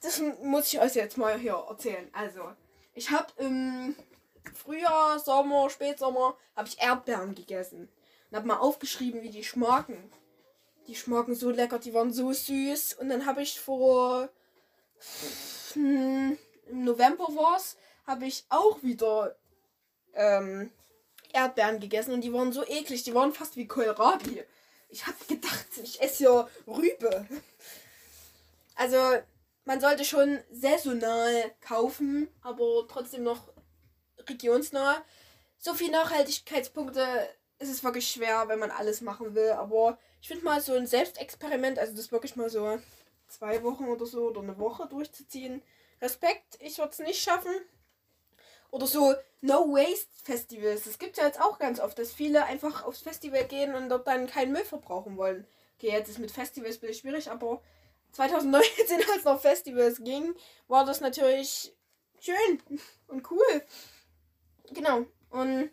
das 0.00 0.20
muss 0.42 0.72
ich 0.72 0.80
euch 0.80 0.96
jetzt 0.96 1.18
mal 1.18 1.38
hier 1.38 1.64
erzählen. 1.68 2.10
Also, 2.12 2.50
ich 2.94 3.12
habe 3.12 3.28
im 3.36 3.94
Frühjahr, 4.52 5.20
Sommer, 5.20 5.70
Spätsommer, 5.70 6.36
habe 6.56 6.66
ich 6.66 6.82
Erdbeeren 6.82 7.36
gegessen. 7.36 7.88
Und 8.30 8.36
habe 8.36 8.48
mal 8.48 8.58
aufgeschrieben, 8.58 9.22
wie 9.22 9.30
die 9.30 9.44
schmecken. 9.44 10.10
Die 10.86 10.94
schmecken 10.94 11.34
so 11.34 11.50
lecker, 11.50 11.78
die 11.78 11.94
waren 11.94 12.12
so 12.12 12.32
süß. 12.32 12.94
Und 12.94 13.08
dann 13.08 13.26
habe 13.26 13.42
ich 13.42 13.60
vor 13.60 14.28
hm, 15.74 16.38
im 16.66 16.84
November 16.84 17.24
war 17.28 17.56
es, 17.56 17.76
habe 18.06 18.26
ich 18.26 18.44
auch 18.48 18.82
wieder 18.82 19.36
ähm, 20.14 20.70
Erdbeeren 21.32 21.80
gegessen 21.80 22.12
und 22.12 22.20
die 22.22 22.32
waren 22.32 22.52
so 22.52 22.66
eklig, 22.66 23.02
die 23.02 23.14
waren 23.14 23.32
fast 23.32 23.56
wie 23.56 23.66
Kohlrabi. 23.66 24.44
Ich 24.88 25.06
hab 25.06 25.28
gedacht, 25.28 25.66
ich 25.82 26.00
esse 26.00 26.24
ja 26.24 26.48
Rübe. 26.66 27.26
Also, 28.76 28.98
man 29.64 29.80
sollte 29.80 30.04
schon 30.04 30.40
saisonal 30.52 31.52
kaufen, 31.60 32.28
aber 32.42 32.86
trotzdem 32.88 33.24
noch 33.24 33.48
regionsnah. 34.28 35.02
So 35.58 35.74
viel 35.74 35.90
Nachhaltigkeitspunkte 35.90 37.28
ist 37.58 37.70
es 37.70 37.84
wirklich 37.84 38.08
schwer, 38.10 38.48
wenn 38.48 38.58
man 38.58 38.70
alles 38.70 39.00
machen 39.00 39.34
will. 39.34 39.50
Aber 39.52 39.98
ich 40.20 40.28
finde 40.28 40.44
mal 40.44 40.60
so 40.60 40.74
ein 40.74 40.86
Selbstexperiment, 40.86 41.78
also 41.78 41.94
das 41.94 42.12
wirklich 42.12 42.36
mal 42.36 42.50
so 42.50 42.78
zwei 43.28 43.62
Wochen 43.62 43.86
oder 43.88 44.06
so 44.06 44.28
oder 44.28 44.40
eine 44.40 44.58
Woche 44.58 44.86
durchzuziehen. 44.88 45.62
Respekt, 46.00 46.58
ich 46.60 46.78
würde 46.78 46.90
es 46.90 46.98
nicht 46.98 47.22
schaffen. 47.22 47.52
Oder 48.70 48.86
so 48.86 49.14
No 49.40 49.68
Waste 49.72 50.10
Festivals. 50.24 50.84
Das 50.84 50.98
gibt 50.98 51.12
es 51.12 51.18
ja 51.18 51.26
jetzt 51.26 51.40
auch 51.40 51.58
ganz 51.58 51.78
oft, 51.78 51.98
dass 51.98 52.12
viele 52.12 52.44
einfach 52.44 52.84
aufs 52.84 53.02
Festival 53.02 53.44
gehen 53.44 53.74
und 53.74 53.88
dort 53.88 54.06
dann 54.06 54.26
keinen 54.26 54.52
Müll 54.52 54.64
verbrauchen 54.64 55.16
wollen. 55.16 55.46
Okay, 55.76 55.90
jetzt 55.90 56.08
ist 56.08 56.18
mit 56.18 56.30
Festivals 56.30 56.76
ein 56.76 56.80
bisschen 56.80 56.94
schwierig, 57.00 57.30
aber 57.30 57.62
2019, 58.12 59.00
als 59.14 59.24
noch 59.24 59.40
Festivals 59.40 60.02
ging, 60.02 60.34
war 60.66 60.84
das 60.84 61.00
natürlich 61.00 61.72
schön 62.18 62.62
und 63.06 63.30
cool. 63.30 63.62
Genau. 64.72 65.04
Und 65.30 65.70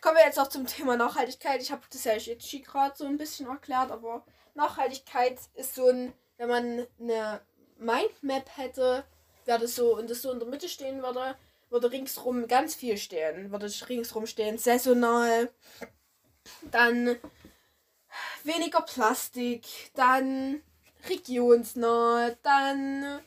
kommen 0.00 0.16
wir 0.16 0.24
jetzt 0.24 0.38
auch 0.38 0.48
zum 0.48 0.66
Thema 0.66 0.96
Nachhaltigkeit. 0.96 1.60
Ich 1.60 1.70
habe 1.72 1.82
das 1.90 2.04
ja 2.04 2.14
jetzt 2.14 2.50
gerade 2.64 2.96
so 2.96 3.04
ein 3.04 3.18
bisschen 3.18 3.46
erklärt, 3.46 3.90
aber 3.90 4.24
Nachhaltigkeit 4.54 5.38
ist 5.54 5.74
so 5.74 5.88
ein, 5.88 6.12
wenn 6.36 6.48
man 6.48 6.86
eine 7.00 7.40
Mindmap 7.78 8.56
hätte, 8.56 9.04
wäre 9.44 9.60
das 9.60 9.76
so 9.76 9.96
und 9.96 10.10
das 10.10 10.22
so 10.22 10.32
in 10.32 10.38
der 10.38 10.48
Mitte 10.48 10.68
stehen 10.68 11.02
würde, 11.02 11.36
würde 11.70 11.90
ringsrum 11.90 12.48
ganz 12.48 12.74
viel 12.74 12.98
stehen. 12.98 13.50
Würde 13.50 13.70
ringsrum 13.88 14.26
stehen 14.26 14.58
saisonal, 14.58 15.50
dann 16.62 17.16
weniger 18.44 18.82
Plastik, 18.82 19.66
dann 19.94 20.62
regionsnah, 21.08 22.30
dann 22.42 23.20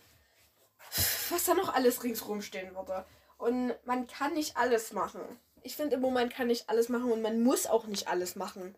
was 1.30 1.46
da 1.46 1.54
noch 1.54 1.74
alles 1.74 2.04
ringsrum 2.04 2.42
stehen 2.42 2.76
würde. 2.76 3.06
Und 3.38 3.74
man 3.86 4.08
kann 4.08 4.34
nicht 4.34 4.58
alles 4.58 4.92
machen. 4.92 5.22
Ich 5.64 5.76
finde 5.76 5.96
im 5.96 6.02
Moment 6.02 6.34
kann 6.34 6.48
nicht 6.48 6.70
alles 6.70 6.90
machen 6.90 7.12
und 7.12 7.22
man 7.22 7.44
muss 7.44 7.68
auch 7.68 7.86
nicht 7.86 8.08
alles 8.08 8.36
machen. 8.36 8.76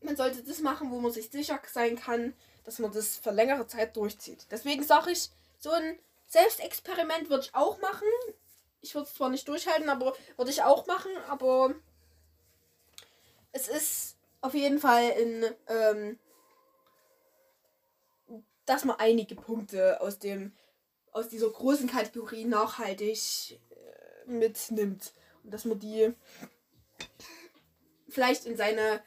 Man 0.00 0.16
sollte 0.16 0.42
das 0.42 0.60
machen, 0.60 0.90
wo 0.90 0.98
man 0.98 1.12
sich 1.12 1.30
sicher 1.30 1.60
sein 1.70 1.96
kann, 1.96 2.34
dass 2.64 2.78
man 2.78 2.92
das 2.92 3.16
für 3.16 3.30
längere 3.30 3.66
Zeit 3.66 3.96
durchzieht. 3.96 4.46
Deswegen 4.50 4.82
sage 4.82 5.12
ich, 5.12 5.30
so 5.58 5.70
ein 5.70 5.98
Selbstexperiment 6.26 7.30
würde 7.30 7.44
ich 7.44 7.54
auch 7.54 7.80
machen. 7.80 8.08
Ich 8.80 8.94
würde 8.94 9.06
es 9.06 9.14
zwar 9.14 9.28
nicht 9.28 9.46
durchhalten, 9.46 9.88
aber 9.88 10.14
würde 10.36 10.50
ich 10.50 10.62
auch 10.62 10.86
machen, 10.86 11.10
aber 11.28 11.74
es 13.52 13.68
ist 13.68 14.16
auf 14.40 14.54
jeden 14.54 14.80
Fall 14.80 15.10
in, 15.10 15.44
ähm, 15.68 16.18
dass 18.66 18.84
man 18.84 18.96
einige 18.98 19.36
Punkte 19.36 20.00
aus 20.00 20.18
dem 20.18 20.52
aus 21.12 21.28
dieser 21.28 21.50
großen 21.50 21.88
Kategorie 21.88 22.46
nachhaltig 22.46 23.60
äh, 23.70 24.30
mitnimmt 24.30 25.12
dass 25.44 25.64
man 25.64 25.78
die 25.78 26.12
vielleicht 28.08 28.46
in 28.46 28.56
seine 28.56 29.02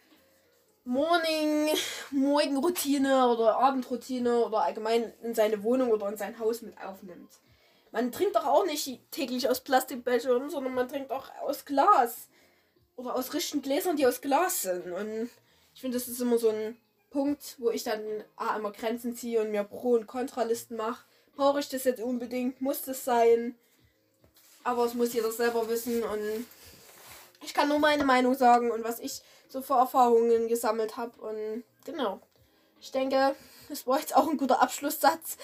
Morning, 0.84 1.70
Morgenroutine 2.12 3.28
oder 3.28 3.58
Abendroutine 3.58 4.46
oder 4.46 4.64
allgemein 4.64 5.14
in 5.24 5.34
seine 5.34 5.64
Wohnung 5.64 5.92
oder 5.92 6.08
in 6.10 6.18
sein 6.18 6.38
Haus 6.38 6.62
mit 6.62 6.80
aufnimmt. 6.80 7.32
Man 7.92 8.12
trinkt 8.12 8.36
doch 8.36 8.46
auch 8.46 8.66
nicht 8.66 9.00
täglich 9.10 9.50
aus 9.50 9.62
Plastikbechern, 9.62 10.50
sondern 10.50 10.74
man 10.74 10.88
trinkt 10.88 11.12
auch 11.12 11.30
aus 11.42 11.66
Glas. 11.66 12.28
Oder 12.98 13.16
aus 13.16 13.34
richtigen 13.34 13.62
Gläsern, 13.62 13.96
die 13.96 14.06
aus 14.06 14.22
Glas 14.22 14.62
sind. 14.62 14.92
Und 14.92 15.30
ich 15.74 15.82
finde, 15.82 15.98
das 15.98 16.08
ist 16.08 16.22
immer 16.22 16.38
so 16.38 16.50
ein 16.50 16.78
Punkt, 17.10 17.56
wo 17.58 17.70
ich 17.70 17.84
dann 17.84 18.02
ah, 18.36 18.56
immer 18.58 18.72
Grenzen 18.72 19.16
ziehe 19.16 19.42
und 19.42 19.52
mir 19.52 19.64
Pro- 19.64 19.96
und 19.96 20.08
Kontralisten 20.08 20.78
mache. 20.78 21.06
Brauche 21.36 21.60
ich 21.60 21.70
das 21.70 21.86
jetzt 21.86 22.02
unbedingt? 22.02 22.62
Muss 22.62 22.82
das 22.84 23.06
sein? 23.06 23.56
Aber 24.66 24.86
es 24.86 24.96
muss 24.96 25.14
jeder 25.14 25.32
selber 25.32 25.70
wissen 25.70 26.04
und 26.04 26.46
ich 27.44 27.54
kann 27.54 27.70
nur 27.70 27.78
meine 27.78 28.04
Meinung 28.04 28.34
sagen 28.34 28.72
und 28.72 28.84
was 28.84 29.00
ich 29.00 29.22
so 29.48 29.62
für 29.62 29.76
Erfahrungen 29.76 30.48
gesammelt 30.48 30.98
habe. 30.98 31.22
Und 31.22 31.64
genau. 31.86 32.20
Ich 32.82 32.92
denke, 32.92 33.36
das 33.70 33.86
war 33.86 34.00
jetzt 34.00 34.16
auch 34.16 34.28
ein 34.28 34.38
guter 34.38 34.64
Abschlusssatz. 34.64 35.38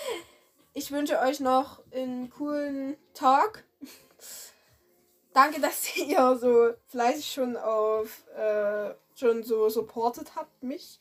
Ich 0.73 0.91
wünsche 0.91 1.19
euch 1.19 1.39
noch 1.39 1.83
einen 1.93 2.31
coolen 2.31 2.97
Tag. 3.13 3.63
Danke, 5.33 5.61
dass 5.61 5.95
ihr 5.95 6.37
so 6.37 6.73
fleißig 6.87 7.31
schon 7.31 7.55
auf 7.57 8.27
äh, 8.35 8.95
schon 9.15 9.43
so 9.43 9.69
supportet 9.69 10.35
habt 10.35 10.63
mich. 10.63 10.99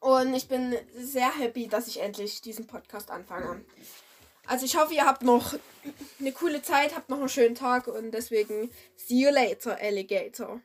Und 0.00 0.34
ich 0.34 0.48
bin 0.48 0.76
sehr 0.96 1.32
happy, 1.32 1.68
dass 1.68 1.86
ich 1.86 2.00
endlich 2.00 2.40
diesen 2.40 2.66
Podcast 2.66 3.12
anfange. 3.12 3.64
Also 4.46 4.64
ich 4.64 4.76
hoffe, 4.76 4.94
ihr 4.94 5.04
habt 5.04 5.22
noch 5.22 5.54
eine 6.20 6.32
coole 6.32 6.62
Zeit, 6.62 6.94
habt 6.94 7.08
noch 7.08 7.18
einen 7.18 7.28
schönen 7.28 7.54
Tag 7.54 7.88
und 7.88 8.12
deswegen 8.12 8.70
see 8.96 9.20
you 9.20 9.30
later, 9.30 9.76
Alligator. 9.80 10.60